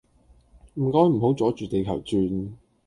[0.77, 2.53] 唔該唔好阻住地球轉